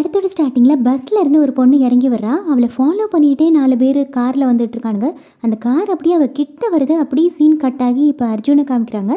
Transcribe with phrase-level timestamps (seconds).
[0.00, 2.34] படத்தோட ஸ்டார்டிங்கில் பஸ்ஸில் இருந்து ஒரு பொண்ணு இறங்கி வர்றா.
[2.52, 5.08] அவளை ஃபாலோ பண்ணிகிட்டே நாலு பேர் காரில் வந்துட்டு இருக்கானுங்க.
[5.40, 6.92] அந்த கார் அப்படியே அவள் கிட்ட வருது.
[6.92, 9.14] அப்படியே சீன் கட் ஆகி இப்போ அர்ஜுனை காமிக்கிறாங்க.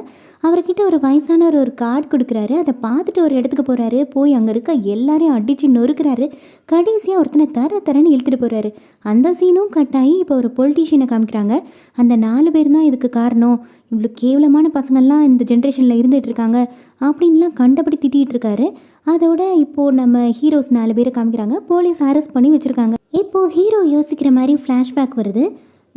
[0.48, 2.54] அவர்கிட்ட ஒரு வயசானவர் ஒரு கார்டு கொடுக்குறாரு.
[2.62, 6.26] அதை பார்த்துட்டு ஒரு இடத்துக்கு போகிறாரு போய் அங்கே இருக்க எல்லாரையும் அடித்து நொறுக்கிறாரு.
[6.72, 8.72] கடைசியாக ஒருத்தனை தர தரன்னு இழுத்துட்டு போகிறாரு
[9.12, 11.56] அந்த சீனும் கட் ஆகி இப்போ ஒரு பொலிட்டீஷியனை காமிக்கிறாங்க.
[12.02, 13.58] அந்த நாலு பேர் தான் இதுக்கு காரணம்.
[13.92, 16.60] இவ்வளோ கேவலமான பசங்கள்லாம் இந்த ஜென்ரேஷனில் இருந்துகிட்டு இருக்காங்க.
[17.08, 18.68] அப்படின்லாம் கண்டபடி திட்டிகிட்டு இருக்காரு.
[19.14, 21.58] அதோட இப்போது நம்ம ஹீரோஸ் நாலு பேரை காமிக்கிறாங்க.
[21.72, 22.96] போலீஸ் அரெஸ்ட் பண்ணி வச்சுருக்காங்க.
[23.22, 25.46] இப்போது ஹீரோ யோசிக்கிற மாதிரி ஃப்ளாஷ்பேக் வருது.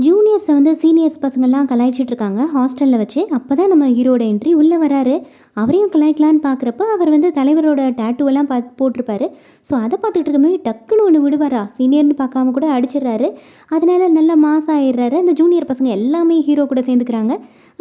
[0.05, 5.15] ஜூனியர்ஸை வந்து சீனியர்ஸ் பசங்கள்லாம் கலாய்ச்சிட்டு இருக்காங்க ஹாஸ்டலில் வச்சு அப்போ தான் நம்ம ஹீரோட என்ட்ரி உள்ளே வராரு.
[5.61, 9.27] அவரையும் கலாய்க்கலான்னு பார்க்குறப்ப அவர் வந்து தலைவரோட டேட்டூவெல்லாம் பார்த்து போட்டிருப்பாரு.
[9.69, 11.63] ஸோ அதை பார்த்துக்கிட்டு இருக்கும்போது டக்குன்னு ஒன்று விடுவாரா?
[11.77, 13.31] சீனியர்னு பார்க்காம கூட அடிச்சிடுறாரு.
[13.77, 15.17] அதனால நல்லா மாஸ் ஆயிடுறாரு.
[15.25, 17.35] அந்த ஜூனியர் பசங்க எல்லாமே ஹீரோ கூட சேர்ந்துக்கிறாங்க.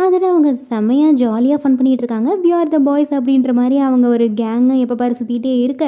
[0.04, 4.28] அதோட அவங்க செம்மையாக ஜாலியாக ஃபன் பண்ணிகிட்டு இருக்காங்க வி ஆர் த பாய்ஸ் அப்படின்ற மாதிரி அவங்க ஒரு
[4.42, 5.86] கேங்கை எப்போ பாரு சுற்றிக்கிட்டே இருக்க.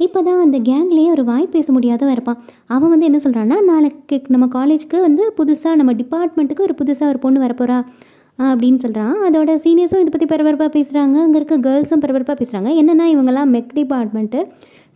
[0.00, 2.38] இப்போ தான் அந்த கேங்லேயே ஒரு வாய் பேச முடியாதவன் இருப்பான்.
[2.74, 7.44] அவன் வந்து என்ன சொல்கிறான்னா நாளைக்கு நம்ம காலேஜுக்கு வந்து புதுசாக நம்ம டிபார்ட்மெண்ட்டுக்கு ஒரு புதுசாக ஒரு பொண்ணு
[7.44, 7.78] வரப்போகிறா
[8.38, 13.50] அப்படின்னு சொல்கிறான் அதோட சீனியர்ஸும் இதை பற்றி பரபரப்பாக பேசுகிறாங்க அங்கே இருக்க கேர்ள்ஸும் பரபரப்பாக பேசுகிறாங்க என்னென்னா இவங்கெல்லாம்
[13.56, 14.40] மெக் டிபார்ட்மெண்ட்டு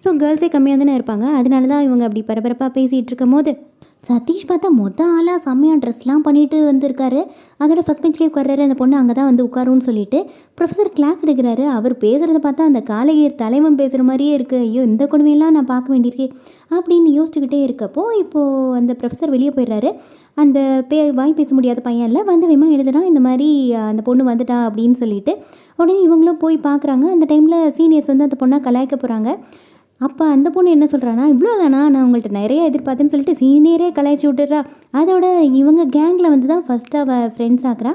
[0.05, 1.27] ஸோ கேர்ள்ஸே கம்மியாக தானே இருப்பாங்க.
[1.41, 3.53] அதனால தான் இவங்க அப்படி பரபரப்பாக பேசிகிட்டு இருக்கும் போது
[4.01, 7.21] சதீஷ் பார்த்தா மொத்த ஆளாக செம்மையாக ட்ரெஸ்லாம் பண்ணிட்டு வந்திருக்காரு.
[7.63, 8.63] அதோட ஃபஸ்ட் பெஞ்ச்லேயே உட்கார்றாரு.
[8.67, 10.19] அந்த பொண்ணு அங்கே தான் வந்து உட்காருன்னு சொல்லிட்டு
[10.59, 11.65] ப்ரொஃபஸர் கிளாஸ் எடுக்கிறாரு.
[11.77, 16.29] அவர் பேசுகிறத பார்த்தா அந்த காலேஜர் தலைவன் பேசுகிற மாதிரியே இருக்குது ஐயோ இந்த கொடுமையெல்லாம் நான் பார்க்க வேண்டியிருக்கே
[16.77, 19.93] அப்படின்னு யோசிச்சுக்கிட்டே இருக்கப்போ இப்போது அந்த ப்ரொஃபஸர் வெளியே போயிடுறாரு.
[20.43, 20.59] அந்த
[20.91, 23.49] பே வாய் பேச முடியாத பையன் இல்லை வந்து விமா எழுதுனா இந்த மாதிரி
[23.91, 25.35] அந்த பொண்ணு வந்துட்டா அப்படின்னு சொல்லிட்டு
[25.81, 27.07] உடனே இவங்களும் போய் பார்க்குறாங்க.
[27.15, 29.31] அந்த டைமில் சீனியர்ஸ் வந்து அந்த பொண்ணை கலாய்க்க போகிறாங்க
[30.01, 34.61] அப்போ அந்த பொண்ணு என்ன சொல்கிறானா இவ்வளோ தானா நான் உங்கள்கிட்ட நிறைய எதிர்பார்த்தேன்னு சொல்லிட்டு சீனியரே கலாய்ச்சி விட்டுறா
[35.01, 35.27] அதோட
[35.61, 37.93] இவங்க கேங்கில் வந்து தான் ஃபஸ்ட்டு அவள் ஃப்ரெண்ட்ஸ் ஆக்குறா.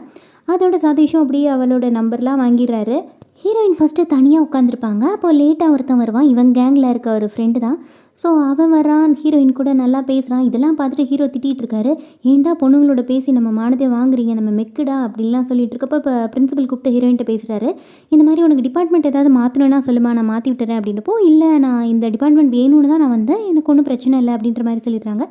[0.48, 2.98] அதோட சதீஷும் அப்படியே அவளோட நம்பர்லாம் வாங்கிடுறாரு.
[3.44, 6.28] ஹீரோயின் ஃபஸ்ட்டு தனியாக உட்காந்துருப்பாங்க அப்போ லேட்டாக ஒருத்தன் வருவான்.
[6.28, 7.78] இவன் கேங்கில் இருக்க ஒரு ஃப்ரெண்டு தான்.
[8.22, 11.92] ஸோ அவன் வரான் ஹீரோயின் கூட நல்லா பேசுகிறான் இதெல்லாம் பார்த்துட்டு ஹீரோ திட்டிகிட்டு இருக்காரு.
[12.32, 17.26] ஏன்டா பொண்ணுங்களோட பேசி நம்ம மானதே வாங்குறீங்க நம்ம மெக்குடா அப்படின்லாம் சொல்லிட்டு இருக்கப்போ இப்போ பிரின்சிபல் கூப்பிட்டு ஹீரோயின்ட்ட
[17.32, 17.70] பேசுகிறாரு
[18.14, 22.54] இந்த மாதிரி உனக்கு டிபார்ட்மெண்ட் ஏதாவது மாற்றணும்னா சொல்லுமா நான் மாற்றி விட்டுறேன் அப்படின்றப்போ இல்லை நான் இந்த டிபார்ட்மெண்ட்
[22.60, 23.42] வேணும்னு தான் நான் வந்தேன்.
[23.54, 25.26] எனக்கு ஒன்றும் பிரச்சனை இல்லை அப்படின்ற மாதிரி சொல்லிடுறாங்க.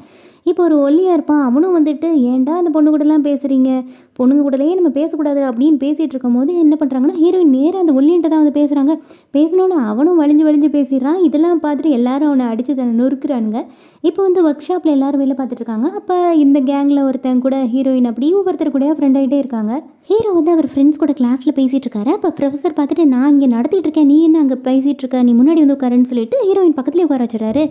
[0.51, 1.43] இப்போ ஒரு ஒல்லியாக இருப்பான்.
[1.49, 3.71] அவனும் வந்துட்டு ஏன்டா அந்த பொண்ணு கூடலாம் பேசுகிறீங்க
[4.19, 8.57] பொண்ணுங்க கூடலேயே நம்ம பேசக்கூடாது அப்படின்னு பேசிகிட்டு இருக்கும்போது என்ன பண்ணுறாங்கன்னா ஹீரோயின் நேராக அந்த ஒல்லியன்ட்ட தான் வந்து
[8.61, 8.95] பேசுகிறாங்க
[9.37, 11.19] பேசணுன்னு அவனும் வலிஞ்சு வலிஞ்சு பேசிடுறான்.
[11.29, 13.61] இதெல்லாம் பார்த்துட்டு எல்லாரும் அவனை அடித்து தன்னை நொறுக்குறானுங்க.
[14.09, 18.75] இப்போ வந்து ஒர்க் ஷாப்பில் எல்லாரும் வேலை பார்த்துட்ருக்காங்க அப்போ இந்த கேங்கில் ஒருத்தன் கூட ஹீரோயின் அப்படி ஒவ்வொருத்தர்
[18.77, 19.73] கூட ஃப்ரெண்ட் ஆகிட்டே இருக்காங்க.
[20.11, 22.11] ஹீரோ வந்து அவர் ஃப்ரெண்ட்ஸ் கூட கிளாஸில் பேசிகிட்டு இருக்காரு.
[22.19, 24.09] அப்போ ப்ரொஃபஸர் பார்த்துட்டு நான் இங்கே நடத்திட்டு இருக்கேன்.
[24.13, 25.19] நீ என்ன அங்கே பேசிகிட்டு இருக்க?
[25.29, 27.65] நீ முன்னாடி வந்து உட்காருன்னு சொல்லிட்டு ஹீரோயின் பக்கத்துலேயே உட்கார வச்சுறாரு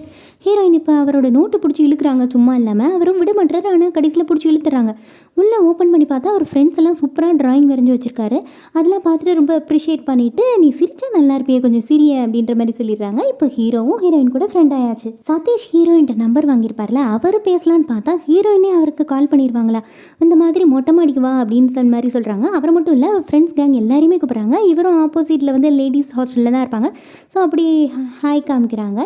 [0.45, 2.25] ஹீரோயின் இப்போ அவரோட நோட்டு பிடிச்சி இழுக்கிறாங்க.
[2.35, 4.93] சும்மா இல்லாமல் அவரும் விட மாட்டுறாரு ஆனால் கடைசியில் பிடிச்சி இழுத்துறாங்க.
[5.41, 8.37] உள்ளே ஓப்பன் பண்ணி பார்த்தா அவர் ஃப்ரெண்ட்ஸ் எல்லாம் சூப்பராக ட்ராயிங் வரைஞ்சி வச்சிருக்காரு.
[8.77, 13.19] அதெல்லாம் பார்த்துட்டு ரொம்ப அப்ரிஷியேட் பண்ணிவிட்டு நீ சிரிச்சா நல்லா இருப்பியே கொஞ்சம் சிரிய அப்படின்ற மாதிரி சொல்லிடுறாங்க.
[13.33, 14.98] இப்போ ஹீரோவும் ஹீரோயின் கூட ஃப்ரெண்ட் ஆயாச்சு.
[15.27, 19.81] சதீஷ் ஹீரோயின்ட்ட நம்பர் வாங்கியிருப்பார்ல அவர் பேசலான்னு பார்த்தா ஹீரோயினே அவருக்கு கால் பண்ணிடுவாங்களா
[20.23, 24.19] இந்த மாதிரி மொட்டை மாடிக்கு வா அப்படின்னு சொன்ன மாதிரி சொல்கிறாங்க அவர் மட்டும் இல்லை ஃப்ரெண்ட்ஸ் கேங் எல்லாரையுமே
[24.21, 24.57] கூப்பிட்றாங்க.
[24.71, 26.89] இவரும் ஆப்போசிட்டில் வந்து லேடிஸ் ஹாஸ்டலில் தான் இருப்பாங்க.
[27.33, 27.65] ஸோ அப்படி
[28.21, 29.01] ஹாய் காமிக்கிறாங்க.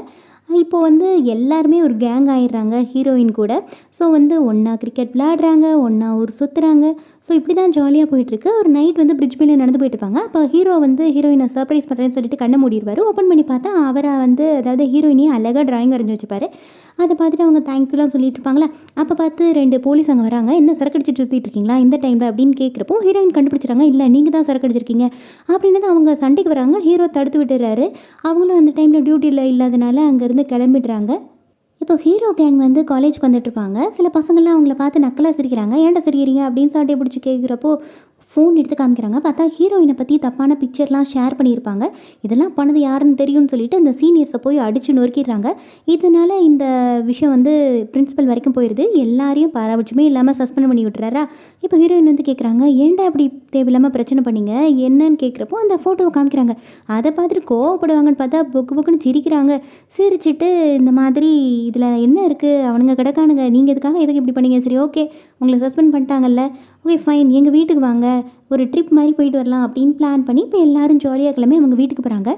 [0.50, 3.54] இப்போது வந்து எல்லாருமே ஒரு கேங் ஆயிடுறாங்க ஹீரோயின் கூட.
[3.98, 6.86] ஸோ வந்து ஒன்றா கிரிக்கெட் விளையாடுறாங்க ஒன்றா ஊர் சுற்றுறாங்க
[7.26, 8.50] ஸோ இப்படி தான் ஜாலியாக போயிட்டுருக்கு.
[8.60, 12.58] ஒரு நைட் வந்து பிரிட்ஜ் மேலே நடந்து போயிட்டுருப்பாங்க அப்போ ஹீரோ வந்து ஹீரோயினை சர்ப்ரைஸ் பண்ணுறேன்னு சொல்லிட்டு கண்ணை
[12.64, 13.02] மூடிடுவார்.
[13.10, 16.50] ஓப்பன் பண்ணி பார்த்தா அவரை வந்து அதாவது ஹீரோயினே அழகாக ட்ராயிங் வரைஞ்சி வச்சுப்பாரு.
[17.04, 18.68] அதை பார்த்துட்டு அவங்க தேங்க்யூலாம் சொல்லிட்டு இருப்பாங்களா?
[19.02, 20.52] அப்போ பார்த்து ரெண்டு போலீஸ் அங்கே வராங்க.
[20.62, 21.78] என்ன சரக்கு சுற்றிட்டு இருக்கீங்களா?
[21.86, 25.08] இந்த டைமில் அப்படின்னு கேட்குறப்போ ஹீரோயின் கண்டுபிடிச்சிட்டாங்க இல்லை நீங்கள் தான் சரக்கு அடிச்சிருக்கீங்க
[25.54, 26.78] அப்படின்னு அவங்க சண்டைக்கு வராங்க.
[26.88, 27.88] ஹீரோ தடுத்து விட்டுறாரு
[28.28, 29.98] அவங்களும் அந்த டைமில் டியூட்டியில் இல்லாதனால
[30.34, 31.20] அங்கேருந்து கிளம்பிடுறாங்க.
[31.80, 33.90] இப்போ ஹீரோ கேங் வந்து காலேஜ்க்கு வந்துட்டு இருப்பாங்க.
[33.90, 35.76] சில பசங்கள்லாம் அவங்கள பார்த்து நக்கலாக சிரிக்கிறாங்க.
[35.76, 36.42] ஏன்டா சிரிக்கிறீங்க?
[36.50, 37.76] அப்படின்னு சாட்டை பிடிச்சி கேட்குறப்போ
[38.34, 39.20] ஃபோன் எடுத்து காமிக்கிறாங்க.
[39.26, 41.86] பார்த்தா ஹீரோயினை பற்றி தப்பான பிக்சர்லாம் ஷேர் பண்ணியிருப்பாங்க.
[42.26, 45.50] இதெல்லாம் பண்ணது யாருன்னு தெரியும்னு சொல்லிட்டு அந்த சீனியர்ஸை போய் அடித்து நொறுக்கிடுறாங்க.
[45.96, 46.66] இதனால இந்த
[47.10, 47.54] விஷயம் வந்து
[47.94, 51.24] பிரின்சிபல் வரைக்கும் போயிடுது எல்லாரையும் பாராபட்சமே இல்லாமல் சஸ்பெண்ட் பண்ணி விட்டுறாரா?
[51.66, 54.54] இப்போ ஹீரோயின் வந்து கேட்குறாங்க ஏன்டா இப்படி தேவையில்லாமல் பிரச்சனை பண்ணீங்க?
[54.88, 56.56] என்னன்னு கேட்குறப்போ அந்த ஃபோட்டோவை காமிக்கிறாங்க.
[56.98, 59.54] அதை பார்த்துட்டு கோவப்படுவாங்கன்னு பார்த்தா பொக்கு புக்குன்னு சிரிக்கிறாங்க.
[59.98, 61.32] சிரிச்சிட்டு இந்த மாதிரி
[61.70, 63.46] இதில் என்ன இருக்குது அவனுங்க கிடக்கானுங்க.
[63.56, 64.60] நீங்கள் எதுக்காக எதுக்கு இப்படி பண்ணீங்க?
[64.66, 65.04] சரி ஓகே
[65.40, 66.44] உங்களை சஸ்பெண்ட் பண்ணிட்டாங்கல்ல.
[66.86, 68.08] ஓகே ஃபைன் எங்கள் வீட்டுக்கு வாங்க.
[68.54, 72.32] ஒரு ட்ரிப் மாதிரி போயிட்டு வரலாம் அப்படின்னு பிளான் பண்ணி இப்போ எல்லாரும் ஜாலியாக கிளம்பி அவங்க வீட்டுக்கு போகிறாங்க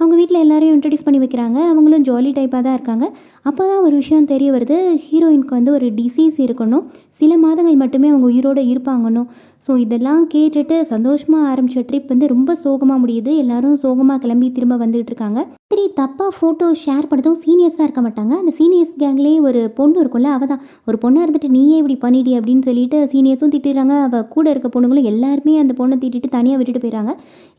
[0.00, 1.58] அவங்க வீட்டில் எல்லாரையும் இன்ட்ரடியூஸ் பண்ணி வைக்கிறாங்க.
[1.70, 3.06] அவங்களும் ஜாலி டைப்பாக தான் இருக்காங்க.
[3.48, 4.76] அப்போ தான் ஒரு விஷயம் தெரிய வருது.
[5.06, 6.84] ஹீரோயினுக்கு வந்து ஒரு டிசீஸ் இருக்கணும்.
[7.18, 9.26] சில மாதங்கள் மட்டுமே அவங்க உயிரோடு இருப்பாங்கணும்.
[9.66, 13.32] ஸோ இதெல்லாம் கேட்டுட்டு சந்தோஷமாக ஆரம்பித்த ட்ரிப் வந்து ரொம்ப சோகமாக முடியுது.
[13.42, 15.40] எல்லாரும் சோகமாக கிளம்பி திரும்ப வந்துட்டு இருக்காங்க.
[15.72, 18.32] சரி தப்பாக ஃபோட்டோ ஷேர் பண்ணதும் சீனியர்ஸாக இருக்க மாட்டாங்க.
[18.42, 22.66] அந்த சீனியர்ஸ் கேங்லேயே ஒரு பொண்ணு இருக்கும்ல அவள் தான் ஒரு பொண்ணாக இருந்துட்டு நீயே இப்படி பண்ணிடி அப்படின்னு
[22.70, 23.96] சொல்லிட்டு சீனியர்ஸும் திட்டுறாங்க.
[24.08, 27.12] அவள் கூட இருக்க பொண்ணுங்களும் எல்லாருமே அந்த பொண்ணை தீட்டிட்டு தனியாக விட்டுட்டு போயிடறாங்க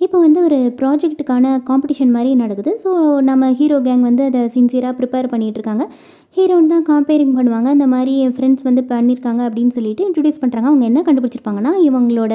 [0.05, 2.73] இப்போ வந்து ஒரு ப்ராஜெக்ட்டுக்கான காம்படிஷன் மாதிரி நடக்குது.
[2.83, 2.89] ஸோ
[3.29, 5.85] நம்ம ஹீரோ கேங் வந்து அதை சின்சியராக ப்ரிப்பேர் பண்ணிகிட்ருக்காங்க
[6.37, 7.69] ஹீரோன் தான் காம்பேரிங் பண்ணுவாங்க.
[7.77, 12.33] இந்த மாதிரி என் ஃப்ரெண்ட்ஸ் வந்து பண்ணியிருக்காங்க அப்படின்னு சொல்லிட்டு இன்ட்ரடியூஸ் பண்ணுறாங்க அவங்க என்ன கண்டுபிடிச்சிருப்பாங்கன்னா இவங்களோட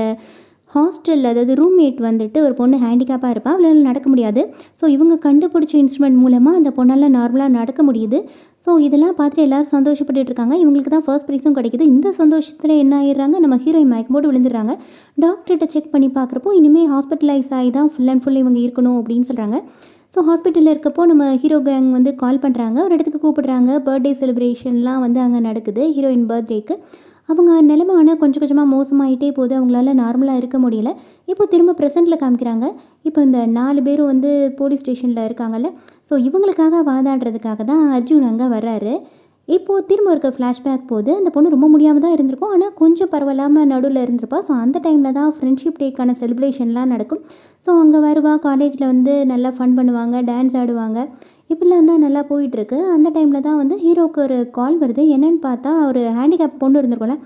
[0.76, 4.42] ஹாஸ்டலில் அதாவது ரூம்மேட் வந்துட்டு ஒரு பொண்ணு ஹேண்டிகேப்பாக இருப்பா அவளால் நடக்க முடியாது.
[4.80, 8.18] ஸோ இவங்க கண்டுபிடிச்ச இன்ஸ்ட்ருமெண்ட் மூலமாக அந்த பொண்ணால் நார்மலாக நடக்க முடியுது.
[8.64, 10.54] ஸோ இதெல்லாம் பார்த்துட்டு எல்லாரும் சந்தோஷப்பட்டு இருக்காங்க.
[10.62, 11.86] இவங்களுக்கு தான் ஃபர்ஸ்ட் ப்ரைஸும் கிடைக்குது.
[11.94, 13.38] இந்த சந்தோஷத்தில் என்ன ஆயிடுறாங்க?
[13.44, 14.74] நம்ம ஹீரோயின் மயக்கம் போட்டு விழுந்துடுறாங்க.
[15.24, 19.58] டாக்டர்கிட்ட செக் பண்ணி பார்க்குறப்போ இனிமேல் ஹாஸ்பிட்டலைஸ் ஆகி தான் ஃபுல் அண்ட் ஃபுல் இவங்க இருக்கணும் அப்படின்னு சொல்கிறாங்க
[20.14, 23.70] ஸோ ஹாஸ்பிட்டலில் இருக்கப்போ நம்ம ஹீரோ கேங் வந்து கால் பண்ணுறாங்க ஒரு இடத்துக்கு கூப்பிடுறாங்க.
[23.86, 26.74] பர்த்டே செலிப்ரேஷன்லாம் வந்து அங்கே நடக்குது ஹீரோயின் பர்த்டேக்கு
[27.28, 30.90] அவங்க நிலைமை ஆனால் கொஞ்சம் கொஞ்சமாக மோசமாகிட்டே போகுது அவங்களால நார்மலாக இருக்க முடியல.
[31.32, 32.66] இப்போ திரும்ப ப்ரெசென்ட்டில் காமிக்கிறாங்க.
[33.08, 34.30] இப்போ இந்த நாலு பேரும் வந்து
[34.60, 35.70] போலீஸ் ஸ்டேஷனில் இருக்காங்கல்ல.
[36.10, 38.94] ஸோ இவங்களுக்காக வாதாடுறதுக்காக தான் அர்ஜுன் அங்கே வர்றாரு.
[39.54, 42.52] இப்போது திரும்ப இருக்க ஃப்ளாஷ்பேக் போது அந்த பொண்ணு ரொம்ப முடியாமல் தான் இருந்திருக்கும்.
[42.54, 44.38] ஆனால் கொஞ்சம் பரவாயில்லாமல் நடுவில் இருந்திருப்பா.
[44.46, 47.22] ஸோ அந்த டைமில் தான் ஃப்ரெண்ட்ஷிப் டேக்கான செலிப்ரேஷன்லாம் நடக்கும்.
[47.66, 50.98] ஸோ அங்கே வருவா காலேஜில் வந்து நல்லா ஃபன் பண்ணுவாங்க டான்ஸ் ஆடுவாங்க.
[51.52, 52.78] இப்படிலாம் தான் நல்லா போயிட்டுருக்கு.
[52.94, 55.02] அந்த டைமில் தான் வந்து ஹீரோக்கு ஒரு கால் வருது.
[55.16, 57.16] என்னென்னு பார்த்தா ஒரு ஹேண்டிகேப் பொண்ணு இருந்திருக்கும்ல.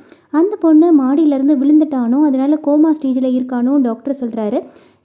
[0.41, 4.59] அந்த பொண்ணு மாடியிலேருந்து விழுந்துட்டானோ அதனால கோமா ஸ்டேஜில் இருக்கானோ டாக்டர் சொல்கிறாரு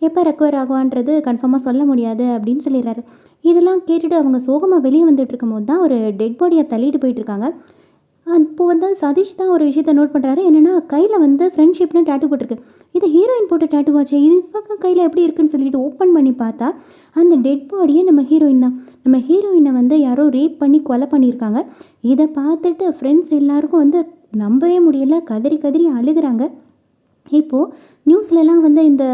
[0.07, 3.03] எப்போ ரெக்கவர் ஆகுவான்றது கன்ஃபார்மாக சொல்ல முடியாது அப்படின்னு சொல்லிடுறாரு.
[3.51, 7.47] இதெல்லாம் கேட்டுட்டு அவங்க சோகமாக வெளியே வந்துட்டு இருக்கும்போது தான் ஒரு டெட் பாடியை தள்ளிட்டு போயிட்டுருக்காங்க.
[8.27, 12.57] இப்போ வந்து சதீஷ் தான் ஒரு விஷயத்த நோட் பண்ணுறாரு என்னென்னா கையில் வந்து ஃப்ரெண்ட்ஷிப்னு டேட்டு போட்டிருக்கு.
[12.97, 16.67] இது ஹீரோயின் போட்ட டேட்டுவாச்சே இது பக்கம் கையில் எப்படி இருக்குன்னு சொல்லிட்டு ஓப்பன் பண்ணி பார்த்தா
[17.21, 18.75] அந்த டெட் பாடியே நம்ம ஹீரோயின் தான்.
[19.05, 21.61] நம்ம ஹீரோயினை வந்து யாரோ ரேப் பண்ணி கொலை பண்ணியிருக்காங்க.
[22.13, 24.01] இதை பார்த்துட்டு ஃப்ரெண்ட்ஸ் எல்லாருக்கும் வந்து
[24.43, 25.17] நம்பவே முடியல.
[25.31, 26.43] கதறி கதறி அழுகிறாங்க.
[27.39, 27.69] இப்போது
[28.09, 29.05] நியூஸ்லலாம் வந்து இந்த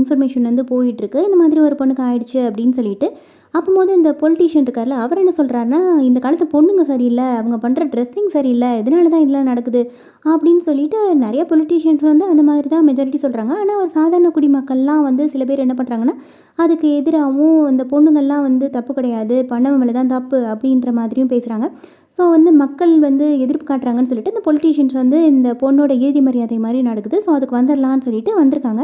[0.00, 1.20] இன்ஃபர்மேஷன் வந்து போயிட்டுருக்கு.
[1.28, 3.08] இந்த மாதிரி ஒரு பொண்ணுக்கு ஆயிடுச்சு அப்படின்னு சொல்லிட்டு
[3.54, 8.70] அப்போது இந்த பொலிட்டீஷியன் இருக்கார்ல அவர் என்ன சொல்கிறாருன்னா இந்த காலத்து பொண்ணுங்க சரியில்லை அவங்க பண்ணுற ட்ரெஸ்ஸிங் சரியில்லை
[8.78, 9.82] இதனால தான் இதெல்லாம் நடக்குது
[10.24, 15.24] அப்படின்னு சொல்லிட்டு நிறைய பொலிட்டீஷியன்ஸ் வந்து அந்த மாதிரி தான் மெஜாரிட்டி சொல்கிறாங்க ஆனால் ஒரு சாதாரண குடிமக்கள்லாம் வந்து
[15.28, 16.16] சில பேர் என்ன பண்ணுறாங்கன்னா
[16.58, 21.68] அதுக்கு எதிராகவும் இந்த பொண்ணுங்கள்லாம் வந்து தப்பு கிடையாது பண்ணவன் மேலே தான் தப்பு அப்படின்ற மாதிரியும் பேசுகிறாங்க
[22.16, 26.80] ஸோ வந்து மக்கள் வந்து எதிர்ப்பு காட்டுறாங்கன்னு சொல்லிட்டு இந்த பொலிட்டீஷியன்ஸ் வந்து இந்த பொண்ணோட இறுதி மரியாதை மாதிரி
[26.88, 27.16] நடக்குது.
[27.24, 28.82] ஸோ அதுக்கு வந்துடலான்னு சொல்லிட்டு வந்திருக்காங்க.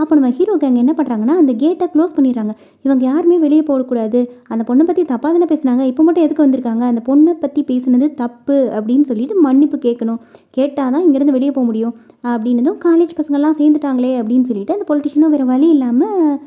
[0.00, 2.52] அப்போ நம்ம ஹீரோ கேங் என்ன பண்ணுறாங்கன்னா அந்த கேட்டை க்ளோஸ் பண்ணிடுறாங்க.
[2.86, 4.20] இவங்க யாருமே வெளியே போகக்கூடாது.
[4.52, 5.84] அந்த பொண்ணை பற்றி தப்பாக தானே பேசுனாங்க.
[5.90, 6.84] இப்போ மட்டும் எதுக்கு வந்திருக்காங்க?
[6.92, 10.20] அந்த பொண்ணை பற்றி பேசுனது தப்பு அப்படின்னு சொல்லிட்டு மன்னிப்பு கேட்கணும்.
[10.58, 11.94] கேட்டால் தான் இங்கேருந்து வெளியே போக முடியும்.
[12.32, 16.38] அப்படின்னதும் காலேஜ் பசங்கள்லாம் சேர்ந்துட்டாங்களே அப்படின்னு சொல்லிட்டு அந்த பொலிட்டிஷியனும் வேறு வழி இல்லாமல்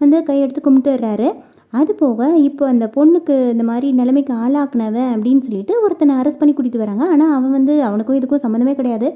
[0.00, 1.28] வந்து கையெடுத்து கும்பிட்டுறாரு
[1.72, 6.84] அது போக இப்போ அந்த பொண்ணுக்கு இந்த மாதிரி நிலைமைக்கு ஆளாக்குனவன் அப்படின்னு சொல்லிட்டு ஒருத்தனை அரெஸ்ட் பண்ணி கூட்டிகிட்டு
[6.84, 7.04] வராங்க.
[7.14, 9.08] ஆனால் அவன் வந்து அவனுக்கும் இதுக்கும் சம்மந்தமே கிடையாது.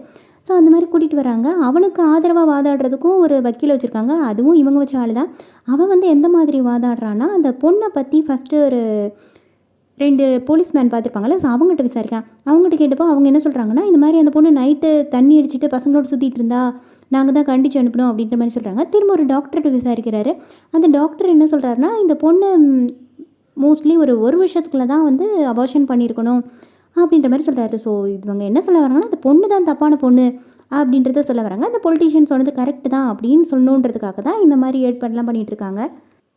[0.46, 1.48] ஸோ அந்த மாதிரி கூட்டிகிட்டு வராங்க.
[1.68, 4.14] அவனுக்கு ஆதரவாக வாதாடுறதுக்கும் ஒரு வக்கீல் வச்சுருக்காங்க.
[4.30, 5.30] அதுவும் இவங்க வச்ச ஆள் தான்
[5.72, 8.80] அவன் வந்து எந்த மாதிரி வாதாடுறான்னா அந்த பொண்ணை பற்றி ஃபஸ்ட்டு ஒரு
[9.98, 14.50] ரெண்டு போலீஸ்மேன் பார்த்துருப்பாங்கல்ல ஸோ அவங்ககிட்ட விசாரிக்கேன் அவங்ககிட்ட கேட்டப்போ அவங்க என்ன சொல்கிறாங்கன்னா இந்த மாதிரி அந்த பொண்ணு
[14.60, 16.62] நைட்டு தண்ணி அடிச்சுட்டு பசங்களோட சுற்றிட்டு இருந்தா
[17.14, 20.32] நாங்கள் தான் கண்டிச்சு அனுப்பணும் அப்படின்ற மாதிரி சொல்கிறாங்க திரும்ப ஒரு டாக்டர்கிட்ட விசாரிக்கிறாரு.
[20.76, 22.48] அந்த டாக்டர் என்ன சொல்கிறாருன்னா இந்த பொண்ணு
[23.56, 26.42] மோஸ்ட்லி ஒரு ஒரு வருஷத்துக்குள்ளே தான் வந்து அபார்ஷன் பண்ணியிருக்கணும்
[26.96, 30.24] அப்படின்ற மாதிரி சொல்கிறாரு ஸோ இவங்க என்ன சொல்ல வராங்கன்னா அந்த பொண்ணு தான் தப்பான பொண்ணு
[30.78, 31.64] அப்படின்றத சொல்ல வராங்க.
[31.70, 35.82] அந்த பொலிட்டீஷியன் சொன்னது கரெக்டு தான் அப்படின்னு சொல்லணுன்றதுக்காக தான் இந்த மாதிரி ஏற்பாடுலாம் பண்ணிகிட்டு இருக்காங்க.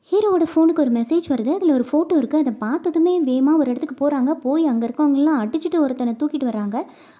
[0.09, 1.51] ஹீரோவோட ஃபோனுக்கு ஒரு மெசேஜ் வருது.
[1.57, 6.11] அதில் ஒரு ஃபோட்டோ இருக்குது அதை பார்த்ததுமே வேகமாக ஒரு இடத்துக்கு போகிறாங்க போய் அங்கே இருக்கவங்கலாம் அடிச்சுட்டு ஒருத்தனை
[6.19, 6.75] தூக்கிட்டு வராங்க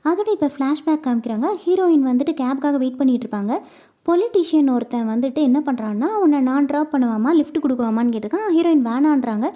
[0.10, 1.50] அதோட இப்போ ஃப்ளாஷ்பேக் காமிக்கிறாங்க.
[1.64, 3.54] ஹீரோயின் வந்துட்டு கேப்காக வெயிட் பண்ணிகிட்டு இருப்பாங்க.
[4.10, 7.32] பொலிட்டிஷியன் ஒருத்தன் வந்துட்டு என்ன பண்ணுறான்னா உன்னை நான் ட்ராப் பண்ணுவாமா?
[7.40, 8.48] லிஃப்ட் கொடுக்குவாமான்னு கேட்டிருக்கான்.
[8.56, 9.48] ஹீரோயின் வேணான்றாங்க.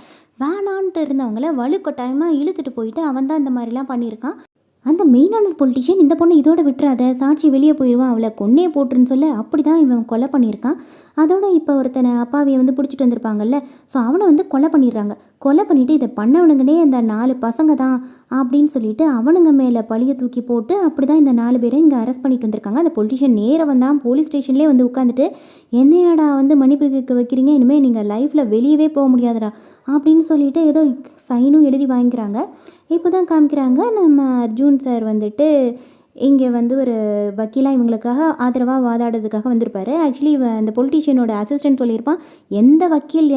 [0.44, 4.38] வேணான்ட்டு இருந்தவங்கள வலுக்கட்டாயமாக இழுத்துட்டு போயிட்டு அவன் தான் இந்த மாதிரிலாம் பண்ணியிருக்கான்.
[4.86, 7.04] அந்த மெயினான பொலிட்டிஷியன் இந்த பொண்ணு இதோட விட்டுறாத.
[7.22, 10.78] சாட்சி வெளியே போயிடுவான் அவளை கொன்னே போட்டுருன்னு சொல்ல அப்படி தான் இவன் கொலை பண்ணியிருக்கான்.
[11.22, 13.58] அதோட இப்போ ஒருத்தனை அப்பாவியை வந்து பிடிச்சிட்டு வந்திருப்பாங்கல்ல
[13.92, 15.14] ஸோ அவனை வந்து கொலை பண்ணிடுறாங்க.
[15.46, 17.98] கொலை பண்ணிவிட்டு இதை பண்ணவனுங்கனே இந்த நாலு பசங்க தான்
[18.40, 22.48] அப்படின்னு சொல்லிட்டு அவனுங்க மேலே பழியை தூக்கி போட்டு அப்படி தான் இந்த நாலு பேரை இங்கே அரெஸ்ட் பண்ணிட்டு
[22.48, 22.82] வந்திருக்காங்க.
[22.84, 25.28] அந்த பொலிட்டிஷியன் நேரம் வந்தான் போலீஸ் ஸ்டேஷன்லேயே வந்து உட்காந்துட்டு
[25.82, 27.52] என்னையாடா வந்து மன்னிப்பு வைக்கிறீங்க?
[27.60, 29.52] இனிமேல் நீங்கள் லைஃப்பில் வெளியவே போக முடியாதுடா.
[29.94, 30.82] அப்படின்னு சொல்லிட்டு ஏதோ
[31.28, 32.40] சைனும் எழுதி வாங்கிக்கிறாங்க.
[32.96, 33.82] இப்போ தான் காமிக்கிறாங்க.
[34.00, 35.48] நம்ம அர்ஜுன் சார் வந்துட்டு
[36.28, 36.96] இங்கே வந்து ஒரு
[37.40, 39.94] வக்கீலாக இவங்களுக்காக ஆதரவாக வாதாடுறதுக்காக வந்திருப்பாரு.
[40.06, 42.20] ஆக்சுவலி அந்த பொலிட்டீஷியனோட அசிஸ்டன்ட் சொல்லியிருப்பான்.
[42.62, 43.30] எந்த வக்கீல்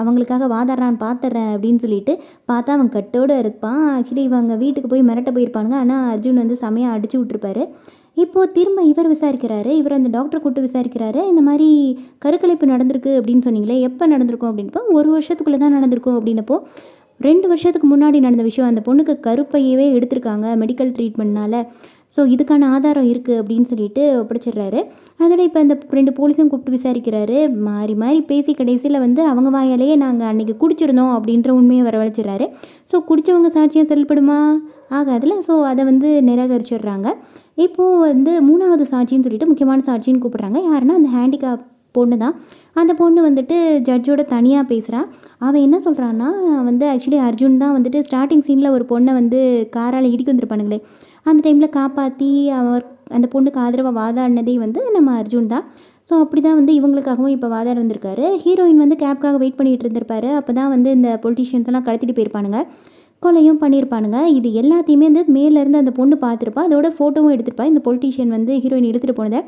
[0.00, 2.14] அவங்களுக்காக வாதாடுறான்னு பார்த்துறேன் அப்படின்னு சொல்லிட்டு
[2.52, 3.82] பார்த்தா அவன் கட்டோடு இருப்பான்.
[3.96, 5.78] ஆக்சுவலி இவங்க வீட்டுக்கு போய் மிரட்ட போயிருப்பானுங்க.
[5.84, 7.64] ஆனால் அர்ஜுன் வந்து செமையாக அடிச்சு விட்ருப்பாரு
[8.22, 9.72] இப்போது திரும்ப இவர் விசாரிக்கிறாரு.
[9.80, 11.20] இவர் அந்த டாக்டரை கூப்பிட்டு விசாரிக்கிறாரு.
[11.32, 11.68] இந்த மாதிரி
[12.24, 14.50] கருக்கலைப்பு நடந்திருக்கு அப்படின்னு சொன்னீங்களே எப்போ நடந்திருக்கும்?
[14.52, 16.56] அப்படின்னப்போ ஒரு வருஷத்துக்குள்ளே தான் நடந்திருக்கும் அப்படின்னப்போ
[17.20, 21.62] ரெண்டு வருஷத்துக்கு முன்னாடி நடந்த விஷயம் அந்த பொண்ணுக்கு கருப்பையவே எடுத்திருக்காங்க மெடிக்கல் ட்ரீட்மெண்ட்னால
[22.14, 24.80] ஸோ இதுக்கான ஆதாரம் இருக்குது அப்படின்னு சொல்லிட்டு ஒப்படைச்சிடுறாரு.
[25.22, 27.38] அதோட இப்போ இந்த ரெண்டு போலீஸும் கூப்பிட்டு விசாரிக்கிறாரு.
[27.68, 32.46] மாறி மாறி பேசி கடைசியில் வந்து அவங்க வாயாலேயே நாங்கள் அன்றைக்கி குடிச்சிருந்தோம் அப்படின்ற உண்மையை வரவழைச்சிடுறாரு.
[32.92, 34.38] ஸோ குடித்தவங்க சாட்சியம் செயல்படுமா
[34.98, 35.34] ஆகாதுல.
[35.48, 37.08] ஸோ அதை வந்து நிராகரிச்சிடுறாங்க.
[37.66, 40.60] இப்போது வந்து மூணாவது சாட்சின்னு சொல்லிட்டு முக்கியமான சாட்சின்னு கூப்பிட்றாங்க.
[40.70, 42.34] யாருன்னா அந்த ஹேண்டிகேப் பொண்ணு தான்.
[42.80, 45.06] அந்த பொண்ணு வந்துட்டு ஜட்ஜோட தனியாக பேசுகிறான்
[45.46, 46.28] அவன் என்ன சொல்கிறான்னா
[46.68, 49.40] வந்து ஆக்சுவலி அர்ஜுன் தான் வந்துட்டு ஸ்டார்டிங் சீனில் ஒரு பொண்ணை வந்து
[49.76, 50.78] காரால் இடிக்கு வந்திருப்பானுங்களே.
[51.28, 52.84] அந்த டைமில் காப்பாற்றி அவர்
[53.16, 55.64] அந்த பொண்ணுக்கு ஆதரவாக வாதாடினதே வந்து நம்ம அர்ஜுன் தான்.
[56.08, 60.28] ஸோ அப்படி தான் வந்து இவங்களுக்காகவும் இப்போ வாதாட வந்திருக்காரு ஹீரோயின் வந்து கேப்காக வெயிட் பண்ணிகிட்டு இருந்திருப்பாரு.
[60.38, 62.60] அப்போ தான் வந்து இந்த பொலிட்டிஷியன்ஸ் எல்லாம் கடத்திட்டு போயிருப்பானுங்க.
[63.24, 66.62] கொலையும் பண்ணியிருப்பானுங்க இது எல்லாத்தையுமே வந்து மேலேருந்து அந்த பொண்ணு பார்த்துருப்பா.
[66.68, 67.64] அதோட ஃபோட்டோவும் எடுத்திருப்பா.
[67.70, 69.40] இந்த பொலிட்டீஷியன் வந்து ஹீரோயின் எடுத்துகிட்டு போனதை.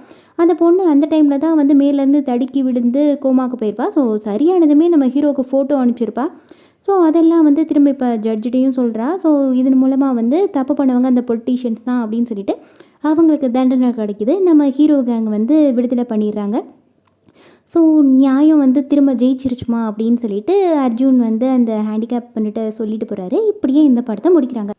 [0.43, 3.87] அந்த பொண்ணு அந்த டைமில் தான் வந்து மேலேருந்து தடுக்கி விழுந்து கோமாக்கு போயிருப்பா.
[3.97, 6.27] ஸோ சரியானதுமே நம்ம ஹீரோவுக்கு ஃபோட்டோ அனுப்பிச்சிருப்பா.
[6.87, 11.87] ஸோ அதெல்லாம் வந்து திரும்ப இப்போ ஜட்ஜிட்டையும் சொல்கிறா ஸோ இதன் மூலமாக வந்து தப்பு பண்ணவங்க அந்த பொலிட்டீஷியன்ஸ்
[11.89, 12.55] தான் அப்படின்னு சொல்லிட்டு
[13.09, 14.35] அவங்களுக்கு தண்டனை கிடைக்கிது.
[14.49, 16.57] நம்ம ஹீரோ கேங் வந்து விடுதலை பண்ணிடுறாங்க.
[17.71, 17.81] ஸோ
[18.23, 20.55] நியாயம் வந்து திரும்ப ஜெயிச்சிருச்சுமா அப்படின்னு சொல்லிட்டு
[20.87, 24.73] அர்ஜுன் வந்து அந்த ஹேண்டிகேப் பண்ணிட்டு சொல்லிட்டு போகிறாரு இப்படியே இந்த படத்தை முடிக்கிறாங்க.